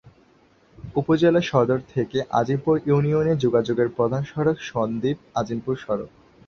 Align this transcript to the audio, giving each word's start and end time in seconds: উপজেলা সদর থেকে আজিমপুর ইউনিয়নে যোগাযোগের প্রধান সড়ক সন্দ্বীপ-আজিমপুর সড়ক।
উপজেলা 0.95 1.41
সদর 1.41 1.79
থেকে 1.93 2.17
আজিমপুর 2.31 2.75
ইউনিয়নে 2.85 3.33
যোগাযোগের 3.35 3.89
প্রধান 3.89 4.21
সড়ক 4.23 4.57
সন্দ্বীপ-আজিমপুর 4.61 5.75
সড়ক। 5.77 6.09